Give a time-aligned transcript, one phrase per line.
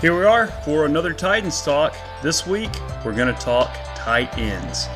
[0.00, 1.94] Here we are for another Titans talk.
[2.22, 2.70] This week,
[3.04, 4.88] we're going to talk tight ends.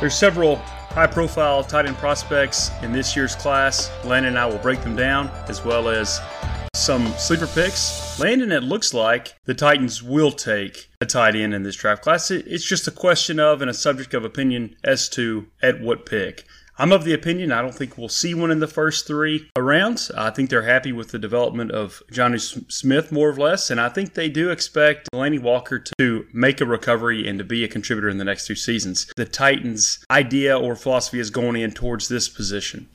[0.00, 3.88] There's several high profile tight end prospects in this year's class.
[4.04, 6.20] Landon and I will break them down, as well as
[6.74, 8.18] some sleeper picks.
[8.18, 12.28] Landon, it looks like the Titans will take a tight end in this draft class.
[12.32, 16.42] It's just a question of and a subject of opinion as to at what pick.
[16.78, 20.10] I'm of the opinion I don't think we'll see one in the first three rounds.
[20.12, 23.90] I think they're happy with the development of Jonnu Smith more or less, and I
[23.90, 28.08] think they do expect Delanie Walker to make a recovery and to be a contributor
[28.08, 29.12] in the next two seasons.
[29.16, 32.88] The Titans' idea or philosophy is going in towards this position.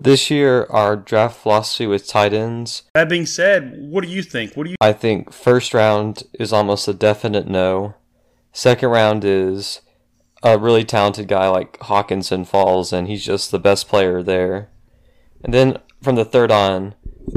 [0.00, 2.84] This year, our draft philosophy with tight ends.
[2.94, 4.54] That being said, what do you think?
[4.54, 4.76] What do you?
[4.80, 7.94] I think first round is almost a definite no.
[8.52, 9.80] Second round is
[10.42, 14.70] a really talented guy like Hockenson falls, and he's just the best player there.
[15.42, 16.94] And then from the third on,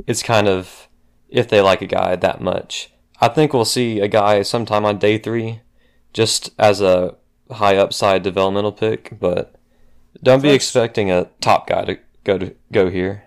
[0.07, 0.87] it's kind of
[1.29, 2.91] if they like a guy that much.
[3.19, 5.61] I think we'll see a guy sometime on day three,
[6.13, 7.15] just as a
[7.51, 9.55] high upside developmental pick, but
[10.23, 13.23] don't be expecting a top guy to go to go here.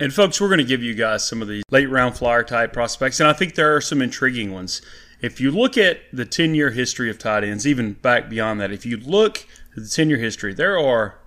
[0.00, 2.72] And folks, we're going to give you guys some of these late round flyer type
[2.72, 4.80] prospects, and I think there are some intriguing ones.
[5.20, 8.72] If you look at the 10 year history of tight ends, even back beyond that,
[8.72, 11.18] if you look at the 10 year history, there are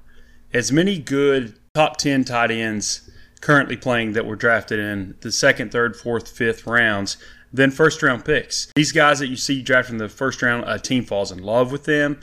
[0.54, 3.10] as many good top 10 tight ends
[3.42, 7.18] currently playing that were drafted in the second, third, fourth, fifth rounds
[7.52, 8.72] than first round picks.
[8.76, 11.72] These guys that you see drafted in the first round, a team falls in love
[11.72, 12.20] with them.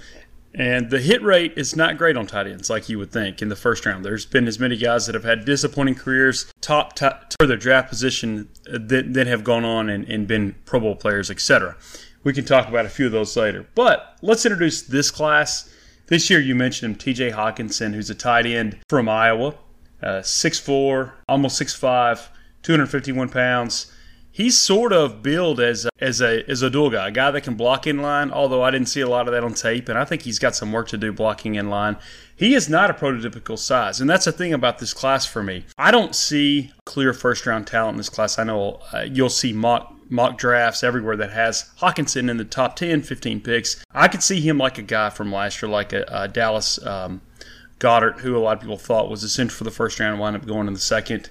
[0.58, 3.48] And the hit rate is not great on tight ends like you would think in
[3.48, 4.04] the first round.
[4.04, 7.88] There's been as many guys that have had disappointing careers, top, top for their draft
[7.88, 11.76] position, that, that have gone on and, and been Pro Bowl players, etc.
[12.24, 13.68] We can talk about a few of those later.
[13.76, 15.72] But let's introduce this class.
[16.08, 19.54] This year, you mentioned him, TJ Hockenson, who's a tight end from Iowa,
[20.02, 22.26] uh, 6'4, almost 6'5,
[22.62, 23.92] 251 pounds
[24.38, 27.42] he's sort of billed as a, as a as a dual guy, a guy that
[27.42, 28.30] can block in line.
[28.30, 30.54] Although I didn't see a lot of that on tape, and I think he's got
[30.54, 31.96] some work to do blocking in line.
[32.34, 35.66] He is not a prototypical size, and that's the thing about this class for me.
[35.76, 38.38] I don't see clear first round talent in this class.
[38.38, 42.76] I know uh, you'll see mock mock drafts everywhere that has Hockenson in the top
[42.76, 43.84] 10, 15 picks.
[43.92, 47.20] I could see him like a guy from last year, like a, a Dallas um,
[47.78, 50.36] Goedert, who a lot of people thought was a essential for the first round, wound
[50.36, 51.28] up going in the second.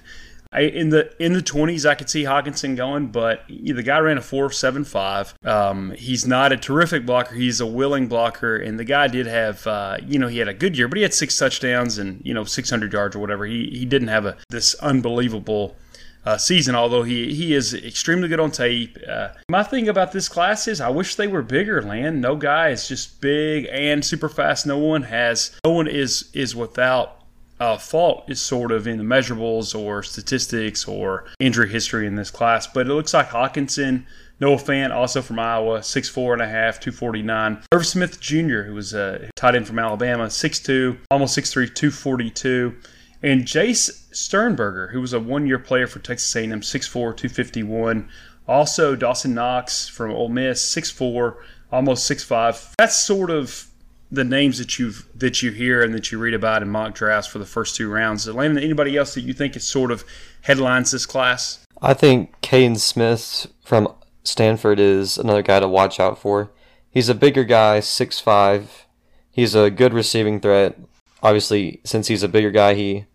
[0.50, 4.16] I, in the in the twenties, I could see Hockenson going, but the guy ran
[4.16, 5.34] a four seven five.
[5.44, 7.34] Um, he's not a terrific blocker.
[7.34, 10.54] He's a willing blocker, and the guy did have, uh, you know, he had a
[10.54, 13.44] good year, but he had six touchdowns and you know six hundred yards or whatever.
[13.44, 15.76] He he didn't have a this unbelievable.
[16.24, 18.98] Uh, season, although he, he is extremely good on tape.
[19.08, 22.20] Uh, my thing about this class is I wish they were bigger, Land.
[22.20, 24.66] No guy is just big and super fast.
[24.66, 27.17] No one has, no one is is without
[27.60, 32.30] uh, fault is sort of in the measurables or statistics or injury history in this
[32.30, 32.66] class.
[32.66, 34.04] But it looks like Hockenson,
[34.40, 37.62] Noah Fant, also from Iowa, 6'4 and a half, 249.
[37.72, 42.76] Irv Smith Jr., who was a tight end from Alabama, 6'2, almost 6'3, 242.
[43.22, 48.08] And Jace Sternberger, who was a one-year player for Texas A&M, 6'4, 251.
[48.46, 51.34] Also Dawson Knox from Ole Miss, 6'4,
[51.72, 52.74] almost 6'5.
[52.78, 53.67] That's sort of
[54.10, 57.30] the names that you that you hear and that you read about in mock drafts
[57.30, 58.26] for the first two rounds.
[58.26, 60.04] Landon, anybody else that you think is sort of
[60.42, 61.64] headlines this class?
[61.82, 63.92] I think Kaden Smith from
[64.24, 66.50] Stanford is another guy to watch out for.
[66.90, 68.86] He's a bigger guy, six five.
[69.30, 70.78] He's a good receiving threat.
[71.22, 73.06] Obviously, since he's a bigger guy, he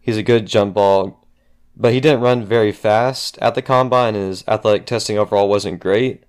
[0.00, 1.26] he's a good jump ball,
[1.76, 4.14] but he didn't run very fast at the combine.
[4.14, 6.24] His athletic testing overall wasn't great.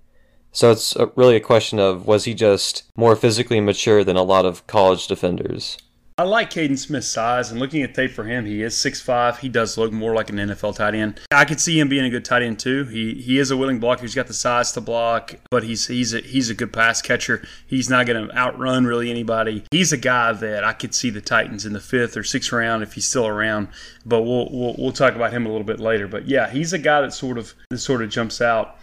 [0.52, 4.44] So it's really a question of was he just more physically mature than a lot
[4.44, 5.78] of college defenders?
[6.20, 9.38] I like Kaden Smith's size, and looking at tape for him, he is 6'5".
[9.38, 11.18] He does look more like an NFL tight end.
[11.30, 12.84] I could see him being a good tight end too.
[12.84, 14.02] He he is a willing blocker.
[14.02, 17.42] He's got the size to block, but he's he's a, he's a good pass catcher.
[17.66, 19.64] He's not going to outrun really anybody.
[19.70, 22.82] He's a guy that I could see the Titans in the fifth or sixth round
[22.82, 23.68] if he's still around.
[24.04, 26.06] But we'll we'll, we'll talk about him a little bit later.
[26.06, 28.76] But yeah, he's a guy that sort of that sort of jumps out.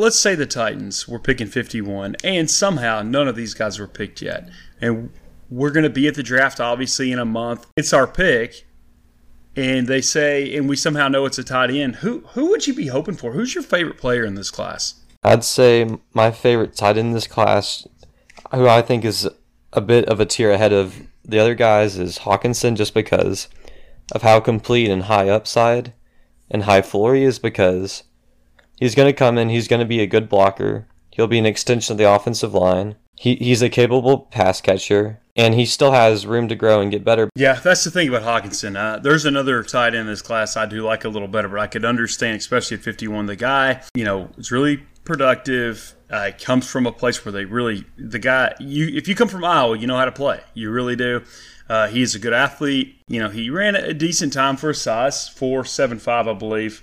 [0.00, 4.20] Let's say the Titans were picking 51, and somehow none of these guys were picked
[4.20, 4.48] yet.
[4.80, 5.10] And
[5.48, 7.68] we're going to be at the draft, obviously, in a month.
[7.76, 8.66] It's our pick.
[9.54, 11.96] And they say, and we somehow know it's a tight end.
[11.96, 13.34] Who who would you be hoping for?
[13.34, 14.96] Who's your favorite player in this class?
[15.22, 17.86] I'd say my favorite tight end in this class,
[18.52, 19.28] who I think is
[19.72, 23.48] a bit of a tier ahead of the other guys, is Hockenson, just because
[24.10, 25.92] of how complete and high upside
[26.50, 27.38] and high floor he is.
[27.38, 28.02] Because
[28.76, 29.48] He's going to come in.
[29.48, 30.86] He's going to be a good blocker.
[31.10, 32.96] He'll be an extension of the offensive line.
[33.16, 37.04] He, he's a capable pass catcher, and he still has room to grow and get
[37.04, 37.30] better.
[37.36, 38.76] Yeah, that's the thing about Hockenson.
[38.76, 41.60] Uh, there's another tight end in this class I do like a little better, but
[41.60, 45.94] I could understand, especially at 51, the guy, you know, is really productive.
[46.10, 48.54] Uh, comes from a place where they really the guy.
[48.60, 50.40] You if you come from Iowa, you know how to play.
[50.52, 51.22] You really do.
[51.68, 53.00] Uh, he's a good athlete.
[53.08, 56.82] You know, he ran a decent time for his size, four seven five, I believe,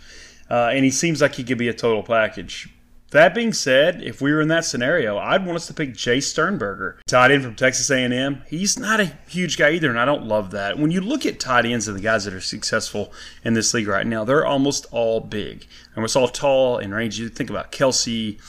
[0.51, 2.67] uh, and he seems like he could be a total package.
[3.11, 6.19] That being said, if we were in that scenario, I'd want us to pick Jay
[6.19, 8.43] Sternberger, tight end from Texas A&M.
[8.47, 10.77] He's not a huge guy either, and I don't love that.
[10.77, 13.13] When you look at tight ends of the guys that are successful
[13.43, 15.67] in this league right now, they're almost all big.
[15.95, 17.23] And we're all tall and rangy.
[17.23, 18.39] You think about Kelce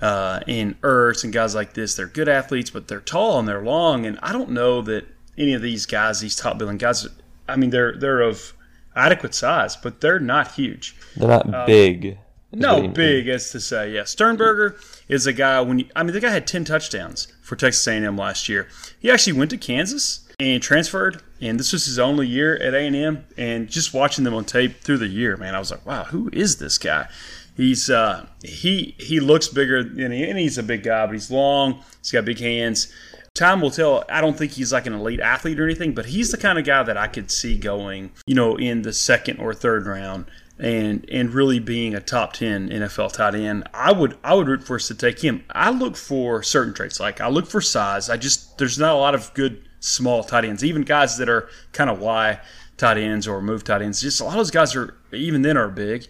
[0.00, 1.94] uh, and Ertz and guys like this.
[1.94, 4.06] They're good athletes, but they're tall and they're long.
[4.06, 5.06] And I don't know that
[5.38, 7.06] any of these guys, these top billing guys,
[7.48, 8.54] I mean, they're they're of
[8.96, 10.96] adequate size, but they're not huge.
[11.16, 12.18] They're not uh, big.
[12.52, 13.92] No, big as to say.
[13.92, 14.76] Yeah, Sternberger
[15.08, 15.60] is a guy.
[15.60, 18.68] When you, I mean, the guy had ten touchdowns for Texas A&M last year.
[19.00, 23.24] He actually went to Kansas and transferred, and this was his only year at A&M.
[23.36, 26.30] And just watching them on tape through the year, man, I was like, wow, who
[26.32, 27.08] is this guy?
[27.56, 31.82] He's uh, he he looks bigger, he, and he's a big guy, but he's long.
[32.00, 32.92] He's got big hands.
[33.34, 34.04] Time will tell.
[34.08, 36.64] I don't think he's like an elite athlete or anything, but he's the kind of
[36.64, 40.26] guy that I could see going, you know, in the second or third round
[40.56, 44.62] and and really being a top 10 NFL tight end, I would I would root
[44.62, 45.44] for us to take him.
[45.50, 47.00] I look for certain traits.
[47.00, 48.08] Like I look for size.
[48.08, 50.64] I just there's not a lot of good small tight ends.
[50.64, 52.38] Even guys that are kind of Y
[52.76, 54.00] tight ends or move tight ends.
[54.00, 56.06] Just a lot of those guys are even then are big.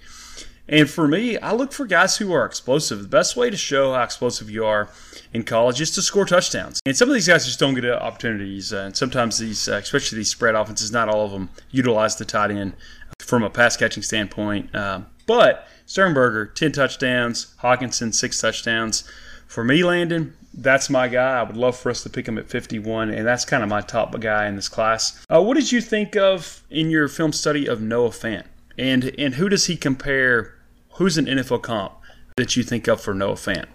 [0.69, 3.03] And for me, I look for guys who are explosive.
[3.03, 4.89] The best way to show how explosive you are
[5.35, 6.81] in college is to score touchdowns.
[6.87, 8.73] And some of these guys just don't get opportunities.
[8.73, 12.25] Uh, and sometimes these, uh, especially these spread offenses, not all of them utilize the
[12.25, 12.75] tight end
[13.19, 14.75] from a pass catching standpoint.
[14.75, 19.05] Uh, but Sternberger, 10 touchdowns, Hockenson, six touchdowns.
[19.47, 21.41] For me, Landon, that's my guy.
[21.41, 23.81] I would love for us to pick him at 51, and that's kind of my
[23.81, 25.25] top guy in this class.
[25.29, 28.45] Uh, what did you think of in your film study of Noah Fant?
[28.79, 30.55] And, and who does he compare?
[30.95, 31.95] Who's an NFL comp
[32.37, 33.67] that you think of for Noah Fant?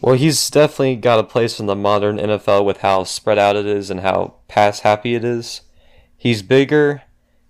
[0.00, 3.66] Well, he's definitely got a place in the modern NFL with how spread out it
[3.66, 5.62] is and how pass happy it is.
[6.16, 7.02] He's bigger,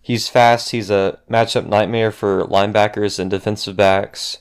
[0.02, 0.70] He's fast.
[0.70, 4.38] He's a matchup nightmare for linebackers and defensive backs.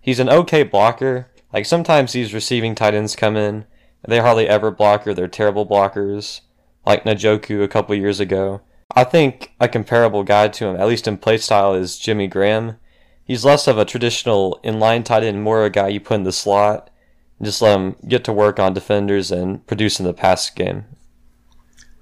[0.00, 1.28] He's an okay blocker.
[1.52, 3.66] Like sometimes these receiving tight ends come in,
[4.06, 6.40] they hardly ever block or they're terrible blockers,
[6.84, 8.60] like Njoku a couple years ago.
[8.94, 12.76] I think a comparable guy to him, at least in play style, is Jimmy Graham.
[13.24, 16.32] He's less of a traditional inline tight end, more a guy you put in the
[16.32, 16.89] slot,
[17.42, 20.84] just let him get to work on defenders and produce in the pass game.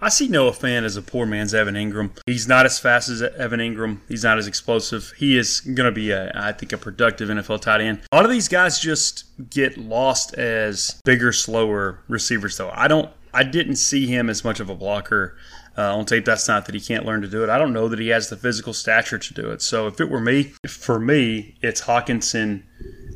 [0.00, 2.16] I see Noah Fant as a poor man's Evan Engram.
[2.24, 3.98] He's not as fast as Evan Engram.
[4.08, 5.12] He's not as explosive.
[5.16, 8.02] He is going to be, a, I think, a productive NFL tight end.
[8.12, 12.70] A lot of these guys just get lost as bigger, slower receivers, though.
[12.72, 13.10] I don't.
[13.34, 15.36] I didn't see him as much of a blocker
[15.76, 16.24] uh, on tape.
[16.24, 17.50] That's not that he can't learn to do it.
[17.50, 19.62] I don't know that he has the physical stature to do it.
[19.62, 22.62] So if it were me, for me, it's Hockenson,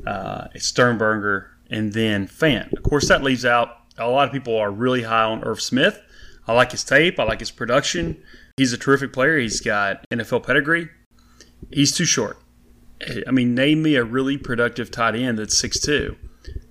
[0.07, 2.73] uh, it's Sternberger, and then Fant.
[2.73, 6.01] Of course, that leaves out a lot of people are really high on Irv Smith.
[6.47, 7.19] I like his tape.
[7.19, 8.23] I like his production.
[8.57, 9.39] He's a terrific player.
[9.39, 10.89] He's got NFL pedigree.
[11.71, 12.39] He's too short.
[13.27, 16.17] I mean, name me a really productive tight end that's six two.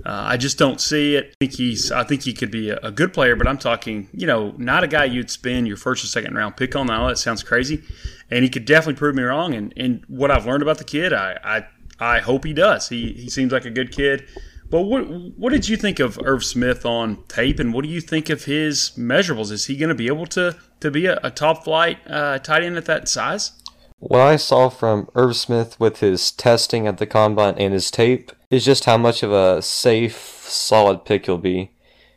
[0.05, 1.27] Uh, I just don't see it.
[1.27, 1.91] I think he's.
[1.91, 4.83] I think he could be a, a, good player, but I'm talking, you know, not
[4.83, 6.87] a guy you'd spend your first or second round pick on.
[6.87, 7.83] Now that sounds crazy,
[8.29, 9.53] and he could definitely prove me wrong.
[9.53, 12.89] And, and what I've learned about the kid, I, I I hope he does.
[12.89, 14.27] He he seems like a good kid.
[14.71, 15.01] But what
[15.37, 18.45] what did you think of Irv Smith on tape, and what do you think of
[18.45, 19.51] his measurables?
[19.51, 22.63] Is he going to be able to to be a, a top flight uh, tight
[22.63, 23.51] end at that size?
[23.99, 28.31] What I saw from Irv Smith with his testing at the combine and his tape
[28.49, 31.71] is just how much of a safe, solid pick he'll be.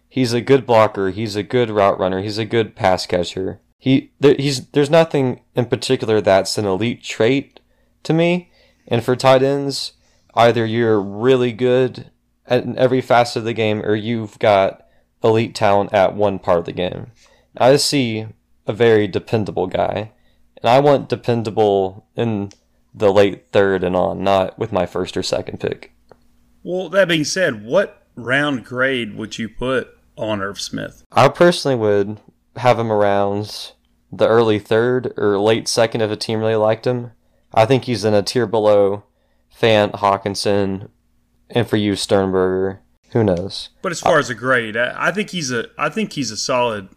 [0.09, 1.11] He's a good blocker.
[1.11, 2.23] He's a good route runner.
[2.23, 3.61] He's a good pass catcher.
[3.79, 7.59] He there, he's there's nothing in particular that's an elite trait
[8.05, 8.53] to me.
[8.87, 9.95] And for tight ends,
[10.35, 12.13] either you're really good
[12.47, 14.87] at every facet of the game, or you've got
[15.23, 17.13] elite talent at one part of the game.
[17.57, 18.27] I see
[18.67, 20.13] a very dependable guy,
[20.61, 22.51] and I want dependable in
[22.95, 25.93] the late third and on, not with my first or second pick.
[26.63, 31.05] Well, that being said, what round grade would you put on Irv Smith?
[31.13, 32.21] I personally would
[32.57, 33.73] have him around
[34.13, 37.11] the early third or late second if a team really liked him.
[37.53, 39.05] I think he's in a tier below
[39.61, 40.89] Fant, Hockenson,
[41.51, 43.71] and for you Sternberger, who knows?
[43.83, 46.37] But as far uh, as a grade, I think he's a I think he's a
[46.37, 46.89] solid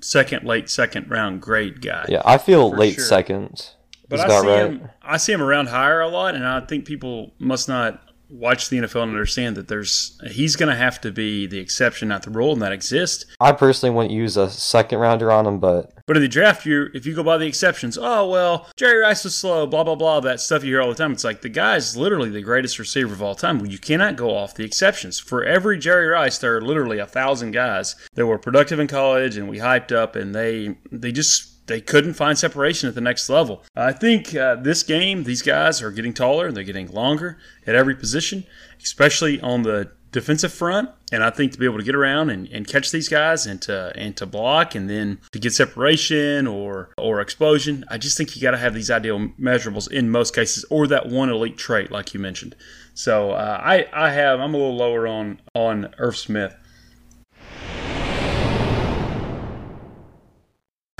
[0.00, 2.06] second, late second round grade guy.
[2.08, 3.04] Yeah, I feel late sure.
[3.04, 3.70] second.
[4.08, 4.58] But I see right.
[4.58, 8.68] him I see him around higher a lot, and I think people must not watch
[8.68, 12.22] the NFL and understand that there's he's going to have to be the exception, not
[12.22, 13.24] the rule, and that exists.
[13.40, 16.88] I personally wouldn't use a second rounder on him, but But in the draft, you
[16.94, 20.20] if you go by the exceptions, oh well, Jerry Rice was slow, blah blah blah,
[20.20, 21.12] that stuff you hear all the time.
[21.12, 23.58] It's like the guy's literally the greatest receiver of all time.
[23.58, 25.18] Well, you cannot go off the exceptions.
[25.18, 29.36] For every Jerry Rice, there are literally a thousand guys that were productive in college
[29.36, 33.30] and we hyped up, and they they just they couldn't find separation at the next
[33.30, 33.62] level.
[33.76, 37.74] I think uh, this game, these guys are getting taller, and they're getting longer at
[37.74, 38.44] every position,
[38.82, 40.90] especially on the defensive front.
[41.12, 43.62] And I think to be able to get around and, and catch these guys and
[43.62, 48.34] to and to block and then to get separation or or explosion, I just think
[48.34, 51.90] you got to have these ideal measurables in most cases, or that one elite trait
[51.90, 52.56] like you mentioned.
[52.94, 56.54] So uh, I I have I'm a little lower on on Irv Smith.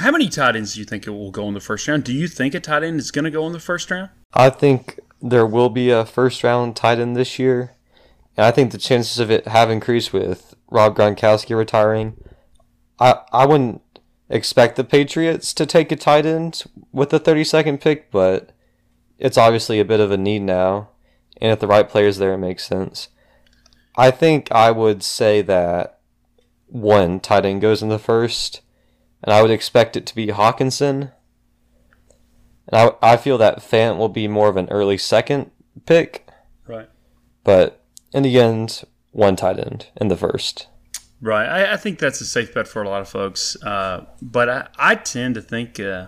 [0.00, 2.04] How many tight ends do you think it will go in the first round?
[2.04, 4.08] Do you think a tight end is going to go in the first round?
[4.32, 7.74] I think there will be a first round tight end this year.
[8.34, 12.16] And I think the chances of it have increased with Rob Gronkowski retiring.
[12.98, 13.82] I I wouldn't
[14.30, 18.52] expect the Patriots to take a tight end with the 32nd pick, but
[19.18, 20.88] it's obviously a bit of a need now.
[21.42, 23.08] And if the right player is there, it makes sense.
[23.96, 25.98] I think I would say that
[26.68, 28.62] one tight end goes in the first,
[29.22, 31.12] and I would expect it to be Hockenson.
[32.68, 35.50] And I, I feel that Fant will be more of an early second
[35.86, 36.28] pick,
[36.66, 36.88] Right.
[37.44, 40.68] but in the end, one tight end in the first.
[41.20, 41.46] Right.
[41.46, 43.56] I, I think that's a safe bet for a lot of folks.
[43.62, 46.06] Uh, but I, I tend to think uh,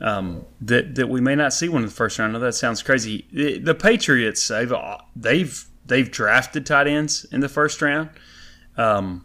[0.00, 2.30] um, that that we may not see one in the first round.
[2.30, 3.26] I know that sounds crazy.
[3.32, 4.72] The, the Patriots they've
[5.14, 8.10] they've they've drafted tight ends in the first round
[8.76, 9.24] um,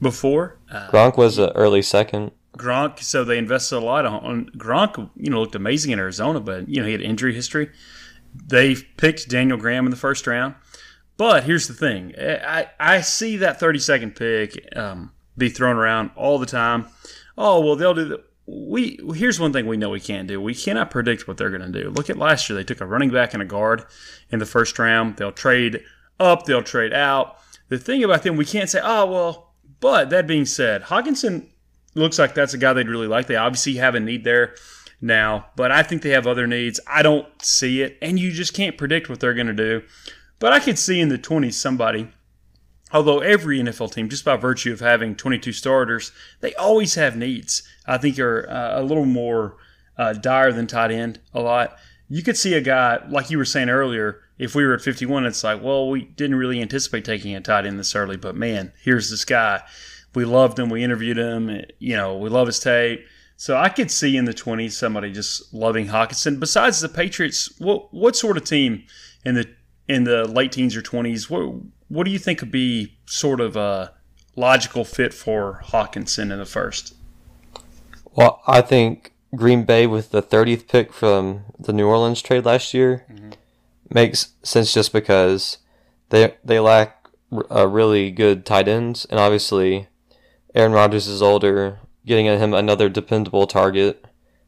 [0.00, 0.58] before.
[0.70, 2.32] Uh, Gronk was an early second.
[2.56, 5.10] Gronk, so they invested a lot on, on Gronk.
[5.16, 7.70] You know, looked amazing in Arizona, but you know he had injury history.
[8.34, 10.54] They picked Daniel Graham in the first round.
[11.16, 16.10] But here's the thing: I I see that 30 second pick um, be thrown around
[16.16, 16.86] all the time.
[17.36, 18.24] Oh well, they'll do the.
[18.46, 20.40] We here's one thing we know we can't do.
[20.40, 21.90] We cannot predict what they're going to do.
[21.90, 23.84] Look at last year; they took a running back and a guard
[24.30, 25.16] in the first round.
[25.16, 25.84] They'll trade
[26.18, 27.36] up, they'll trade out.
[27.68, 29.49] The thing about them, we can't say, oh well.
[29.80, 31.48] But that being said, Hockenson
[31.94, 33.26] looks like that's a guy they'd really like.
[33.26, 34.54] They obviously have a need there
[35.00, 36.78] now, but I think they have other needs.
[36.86, 39.82] I don't see it, and you just can't predict what they're going to do.
[40.38, 42.10] But I could see in the 20s somebody,
[42.92, 47.62] although every NFL team, just by virtue of having 22 starters, they always have needs.
[47.86, 49.56] I think are uh, a little more
[49.96, 51.76] uh, dire than tight end a lot.
[52.08, 55.26] You could see a guy, like you were saying earlier, if we were at 51,
[55.26, 58.72] it's like, well, we didn't really anticipate taking a tight end this early, but man,
[58.82, 59.62] here's this guy.
[60.14, 60.70] We loved him.
[60.70, 61.62] We interviewed him.
[61.78, 63.04] You know, we love his tape.
[63.36, 66.40] So I could see in the 20s somebody just loving Hockenson.
[66.40, 68.84] Besides the Patriots, what what sort of team
[69.26, 69.46] in the
[69.88, 73.56] in the late teens or 20s, what what do you think would be sort of
[73.56, 73.92] a
[74.36, 76.94] logical fit for Hockenson in the first?
[78.14, 82.72] Well, I think Green Bay with the 30th pick from the New Orleans trade last
[82.72, 83.34] year Mhm.
[83.92, 85.58] Makes sense just because
[86.10, 89.88] they they lack a uh, really good tight ends, and obviously
[90.54, 94.04] Aaron Rodgers is older, getting him another dependable target,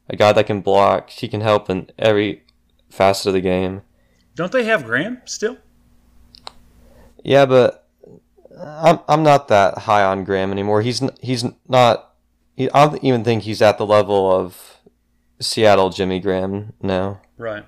[0.09, 2.43] a guy that can block, he can help in every
[2.91, 3.83] facet of the game.
[4.35, 5.59] Don't they have Graham still?
[7.23, 7.87] Yeah, but
[8.59, 10.83] I'm I'm not that high on Graham anymore.
[10.83, 12.15] He's he's not.
[12.57, 14.79] He, I don't even think he's at the level of
[15.41, 17.21] Seattle Jimmy Graham now.
[17.39, 17.65] Right.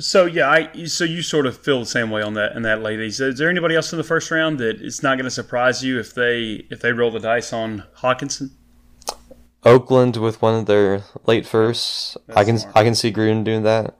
[0.00, 2.82] So yeah, I so you sort of feel the same way on that in that
[2.82, 3.20] ladies.
[3.20, 5.98] Is there anybody else in the first round that it's not going to surprise you
[6.00, 8.50] if they if they roll the dice on Hockenson?
[9.64, 12.16] Oakland with one of their late firsts.
[12.34, 12.76] I can smart.
[12.76, 13.94] I can see Gruden doing that.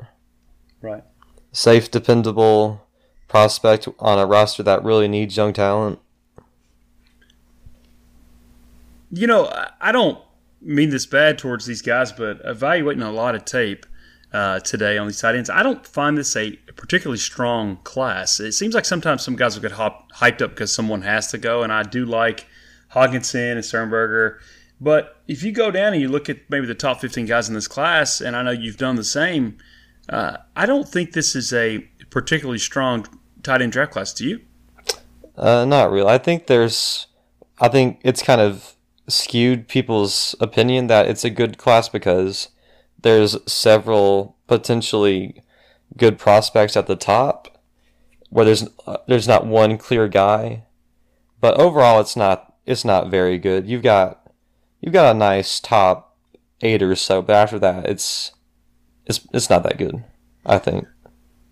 [0.81, 1.05] Right.
[1.53, 2.87] Safe, dependable
[3.29, 5.99] prospect on a roster that really needs young talent.
[9.13, 10.19] You know, I don't
[10.61, 13.87] mean this bad towards these guys, but evaluating a lot of tape
[14.33, 18.41] uh, today on these tight ends, I don't find this a particularly strong class.
[18.41, 21.39] It seems like sometimes some guys will get hop, hyped up because someone has to
[21.39, 22.47] go, and I do like
[22.93, 24.41] Hockenson and Sternberger.
[24.81, 27.55] But if you go down and you look at maybe the top 15 guys in
[27.55, 29.59] this class, and I know you've done the same,
[30.09, 33.07] uh, I don't think this is a particularly strong
[33.43, 34.13] tight end draft class.
[34.13, 34.41] Do you?
[35.37, 36.09] Uh, not really.
[36.09, 37.07] I think there's,
[37.59, 38.75] I think it's kind of
[39.09, 42.49] skewed people's opinion that it's a good class because
[43.03, 45.43] there's several potentially
[45.97, 47.59] good prospects at the top,
[48.31, 50.65] where there's uh, there's not one clear guy,
[51.41, 53.67] but overall it's not it's not very good.
[53.67, 54.33] You've got
[54.81, 56.17] you've got a nice top
[56.63, 58.33] eight or so, but after that it's
[59.07, 60.05] it's it's not that good.
[60.47, 60.87] I think.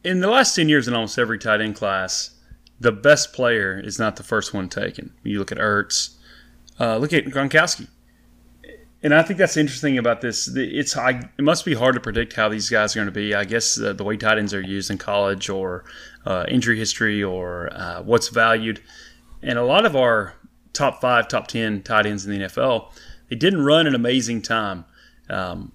[0.04, 2.30] in the last 10 years in almost every tight end class,
[2.80, 5.12] the best player is not the first one taken.
[5.22, 6.16] You look at Ertz,
[6.80, 7.88] uh, look at Gronkowski.
[9.02, 10.48] And I think that's interesting about this.
[10.56, 13.34] It's I, it must be hard to predict how these guys are going to be.
[13.34, 15.84] I guess uh, the way tight ends are used in college, or
[16.26, 18.80] uh, injury history, or uh, what's valued.
[19.40, 20.34] And a lot of our
[20.72, 22.90] top five, top ten tight ends in the NFL,
[23.28, 24.84] they didn't run an amazing time.
[25.30, 25.72] Um,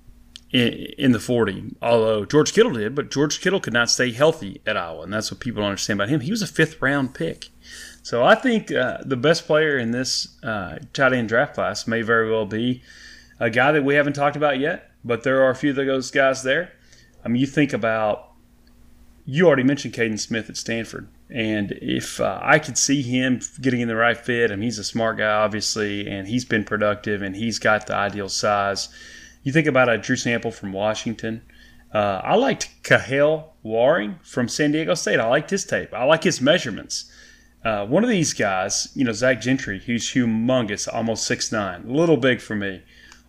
[0.51, 4.77] in, the 40, although George Kittle did, but George Kittle could not stay healthy at
[4.77, 6.19] Iowa, and that's what people don't understand about him.
[6.19, 7.49] He was a fifth round pick.
[8.03, 12.03] So I think uh, the best player in this uh, tight end draft class may
[12.03, 12.83] very well be
[13.39, 16.11] a guy that we haven't talked about yet, but there are a few of those
[16.11, 16.73] guys there.
[17.23, 18.31] I mean, you think about,
[19.25, 21.07] you already mentioned Kaden Smith at Stanford.
[21.29, 24.77] And if uh, I could see him getting in the right fit, I mean, he's
[24.77, 28.89] a smart guy, obviously, and he's been productive and he's got the ideal size.
[29.41, 31.41] You think about a Drew Sample from Washington.
[31.93, 35.19] Uh, I liked Kahale Warring from San Diego State.
[35.19, 35.93] I liked his tape.
[35.93, 37.11] I like his measurements.
[37.63, 41.93] Uh, one of these guys, you know, Zach Gentry, who's humongous, almost six nine, a
[41.93, 42.83] little big for me,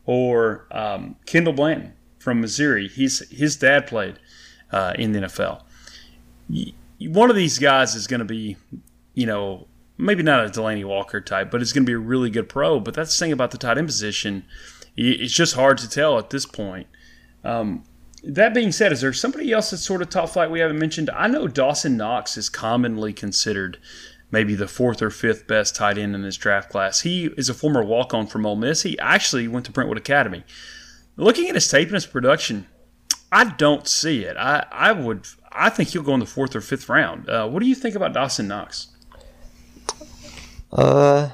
[0.07, 2.89] or um, Kendall Blanton from Missouri.
[2.89, 4.19] He's his dad played
[4.73, 5.63] uh, in the NFL.
[7.01, 8.57] One of these guys is going to be,
[9.15, 9.67] you know,
[9.99, 12.81] maybe not a Delanie Walker type, but it's going to be a really good pro.
[12.81, 14.45] But that's the thing about the tight end position
[14.97, 16.87] it's just hard to tell at this point.
[17.43, 17.85] Um,
[18.23, 21.11] that being said, is there somebody else that's sort of top flight we haven't mentioned?
[21.11, 23.79] I know Dawson Knox is commonly considered
[24.31, 27.01] maybe the fourth or fifth best tight end in this draft class.
[27.03, 28.83] He is a former walk on from Ole Miss.
[28.83, 30.45] He actually went to Brentwood Academy.
[31.17, 32.67] Looking at his tape and his production,
[33.31, 34.37] I don't see it.
[34.37, 37.29] I, I would I think he'll go in the fourth or fifth round.
[37.29, 38.89] Uh, what do you think about Dawson Knox?
[40.73, 41.31] Uh,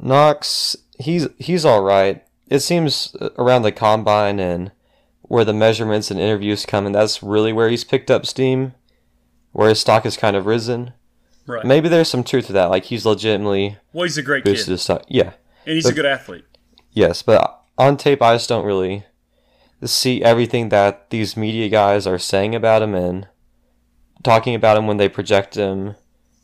[0.00, 4.72] Knox, he's he's all right it seems around the combine and
[5.22, 8.74] where the measurements and interviews come, and that's really where he's picked up steam,
[9.52, 10.94] where his stock has kind of risen.
[11.48, 11.64] Right.
[11.64, 12.66] Maybe there's some truth to that.
[12.66, 14.72] Like he's legitimately well, he's a great boosted kid.
[14.72, 15.04] His stock.
[15.08, 15.32] Yeah,
[15.64, 16.44] and he's but, a good athlete.
[16.92, 19.04] Yes, but on tape, I just don't really
[19.82, 23.28] see everything that these media guys are saying about him and
[24.22, 25.94] talking about him when they project him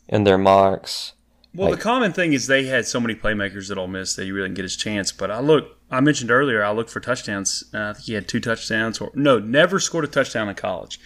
[0.09, 1.13] in their mocks.
[1.55, 4.25] Well, like, the common thing is they had so many playmakers at Ole Miss that
[4.25, 5.13] he really didn't get his chance.
[5.13, 7.63] But I look, I mentioned earlier, I looked for touchdowns.
[7.75, 10.99] Uh, I think he had two touchdowns, or no, never scored a touchdown in college.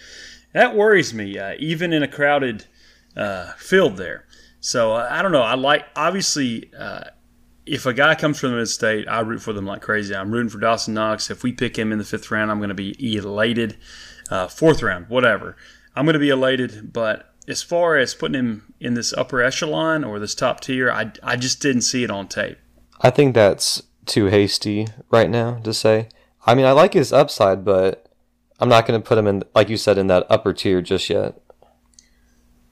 [0.53, 2.65] That worries me, uh, even in a crowded
[3.19, 4.25] uh, field there.
[4.61, 5.43] So uh, I don't know.
[5.43, 6.71] I like obviously.
[6.77, 7.03] Uh,
[7.65, 10.15] if a guy comes from the mid state, I root for them like crazy.
[10.15, 11.29] I'm rooting for Dawson Knox.
[11.29, 13.77] If we pick him in the fifth round, I'm going to be elated.
[14.31, 15.55] Uh, fourth round, whatever.
[15.95, 16.91] I'm going to be elated.
[16.91, 21.11] But as far as putting him in this upper echelon or this top tier, I,
[21.21, 22.57] I just didn't see it on tape.
[23.01, 26.09] I think that's too hasty right now to say.
[26.47, 28.11] I mean, I like his upside, but
[28.59, 31.07] I'm not going to put him in, like you said, in that upper tier just
[31.07, 31.39] yet.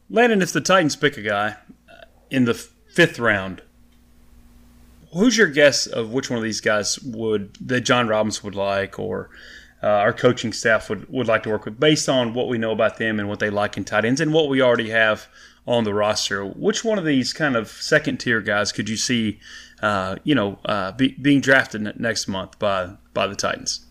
[0.10, 1.58] Landon, if the Titans pick a guy
[1.90, 3.62] uh, in the fifth round,
[5.14, 9.00] who's your guess of which one of these guys would that John Robbins would like,
[9.00, 9.30] or
[9.84, 12.72] uh, our coaching staff would, would like to work with based on what we know
[12.72, 15.28] about them and what they like in tight ends and what we already have
[15.66, 16.46] on the roster.
[16.46, 19.40] Which one of these kind of second tier guys could you see,
[19.82, 23.86] uh, you know, uh, be, being drafted next month by by the Titans?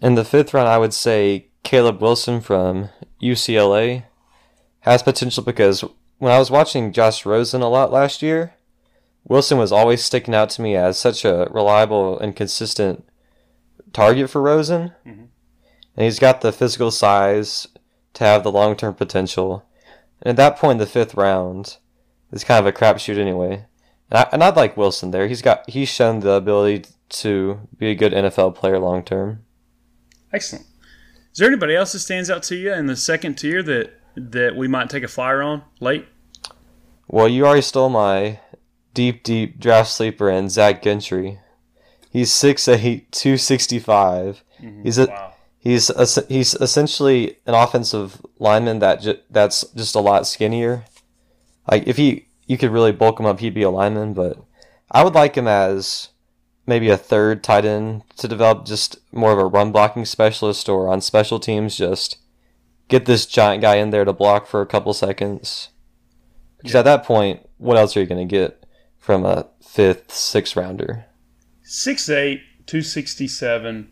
[0.00, 4.04] In the fifth round, I would say Caleb Wilson from UCLA
[4.86, 5.84] has potential because
[6.18, 8.54] when I was watching Josh Rosen a lot last year,
[9.24, 13.04] Wilson was always sticking out to me as such a reliable and consistent
[13.92, 14.92] target for Rosen.
[15.04, 15.24] Mm-hmm.
[15.96, 17.66] And he's got the physical size
[18.14, 19.66] to have the long term potential.
[20.22, 21.78] And at that point, the fifth round
[22.30, 23.66] is kind of a crapshoot anyway.
[24.10, 25.26] And, I, and I'd like Wilson there.
[25.26, 29.44] He's got he's shown the ability to be a good NFL player long term.
[30.32, 30.66] Excellent.
[31.32, 34.56] Is there anybody else that stands out to you in the second tier that that
[34.56, 36.06] we might take a flyer on late?
[37.08, 38.40] Well, you already stole my
[38.94, 41.38] deep, deep draft sleeper and Zach Gentry.
[42.10, 44.42] He's 6'8", 265.
[44.60, 44.82] Mm-hmm.
[44.82, 45.32] He's a wow.
[45.58, 50.84] he's a, he's essentially an offensive lineman that ju- that's just a lot skinnier.
[51.70, 54.14] Like if he you could really bulk him up, he'd be a lineman.
[54.14, 54.42] But
[54.90, 56.08] I would like him as
[56.66, 60.88] maybe a third tight end to develop just more of a run blocking specialist or
[60.88, 62.16] on special teams just
[62.88, 65.68] get this giant guy in there to block for a couple seconds.
[66.58, 66.80] Because yeah.
[66.80, 68.64] at that point, what else are you going to get
[68.98, 71.06] from a fifth, sixth rounder?
[71.64, 73.90] 6'8, 267.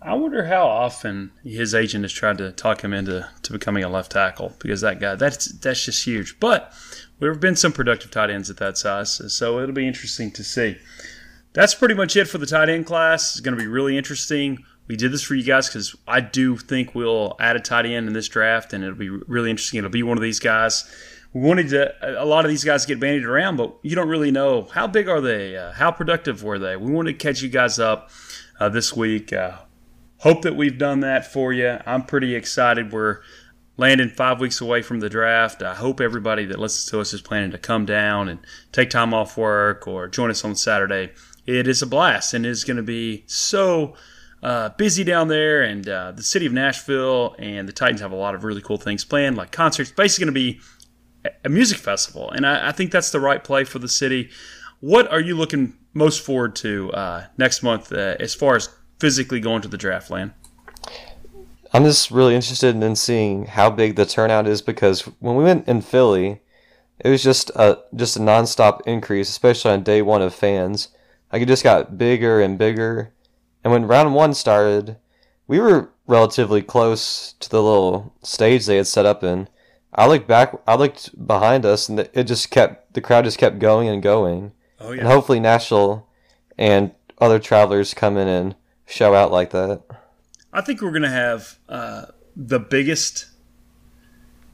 [0.00, 3.88] I wonder how often his agent has tried to talk him into to becoming a
[3.88, 6.38] left tackle because that guy that's that's just huge.
[6.38, 6.72] But
[7.18, 10.44] there have been some productive tight ends at that size, so it'll be interesting to
[10.44, 10.76] see.
[11.52, 13.32] That's pretty much it for the tight end class.
[13.32, 14.64] It's going to be really interesting.
[14.88, 18.06] We did this for you guys because I do think we'll add a tight end
[18.06, 19.78] in this draft, and it'll be really interesting.
[19.78, 20.90] It'll be one of these guys.
[21.34, 24.30] We wanted to, a lot of these guys get bandied around, but you don't really
[24.30, 26.76] know how big are they, uh, how productive were they.
[26.76, 28.10] We wanted to catch you guys up
[28.58, 29.30] uh, this week.
[29.32, 29.58] Uh,
[30.18, 31.78] hope that we've done that for you.
[31.84, 32.92] I'm pretty excited.
[32.92, 33.20] We're
[33.76, 35.62] landing five weeks away from the draft.
[35.62, 38.40] I hope everybody that listens to us is planning to come down and
[38.72, 41.12] take time off work or join us on Saturday.
[41.46, 43.94] It is a blast and it's going to be so
[44.42, 45.62] uh, busy down there.
[45.62, 48.76] And uh, the city of Nashville and the Titans have a lot of really cool
[48.76, 49.90] things planned, like concerts.
[49.90, 50.60] Basically, going to be
[51.44, 54.30] a music festival, and I, I, think that's the right play for the city.
[54.80, 58.68] What are you looking most forward to uh, next month uh, as far as
[59.00, 60.32] physically going to the draft land?
[61.72, 65.68] I'm just really interested in seeing how big the turnout is because when we went
[65.68, 66.40] in Philly,
[66.98, 70.88] it was just a just a nonstop increase, especially on day one of fans.
[71.32, 73.12] Like it just got bigger and bigger,
[73.64, 74.96] and when round one started,
[75.46, 79.48] we were relatively close to the little stage they had set up in.
[79.94, 83.58] I looked back, I looked behind us, and it just kept the crowd just kept
[83.58, 84.52] going and going.
[84.80, 85.00] Oh yeah.
[85.00, 86.06] And hopefully Nashville
[86.56, 88.54] and other travelers come in and
[88.86, 89.82] show out like that.
[90.52, 93.26] I think we're going to have uh, the biggest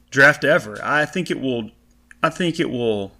[0.09, 0.79] draft ever.
[0.83, 1.71] I think it will.
[2.23, 3.11] I think it will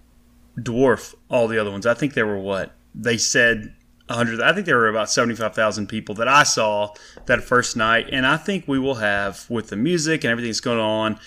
[0.58, 1.86] dwarf all the other ones.
[1.86, 3.75] I think there were what they said
[4.08, 6.94] 100 I think there were about 75,000 people that I saw
[7.26, 10.60] that first night and I think we will have with the music and everything that's
[10.60, 11.18] going on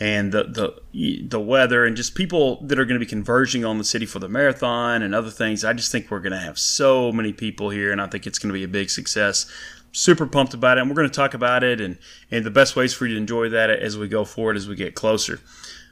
[0.00, 0.44] and the
[0.92, 4.06] the the weather and just people that are going to be converging on the city
[4.06, 5.64] for the marathon and other things.
[5.64, 8.38] I just think we're going to have so many people here and I think it's
[8.38, 9.50] going to be a big success
[9.92, 10.82] super pumped about it.
[10.82, 11.98] And we're going to talk about it and,
[12.30, 14.76] and the best ways for you to enjoy that as we go forward as we
[14.76, 15.40] get closer.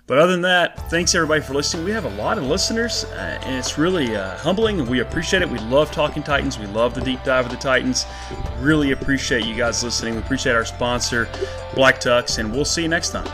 [0.06, 1.84] But other than that, thanks everybody for listening.
[1.84, 5.42] We have a lot of listeners, uh, and it's really uh, humbling, and we appreciate
[5.42, 5.50] it.
[5.50, 6.60] We love talking Titans.
[6.60, 8.06] We love the deep dive of the Titans.
[8.60, 10.14] Really appreciate you guys listening.
[10.14, 11.28] We appreciate our sponsor,
[11.74, 13.26] Black Tux, and we'll see you next time.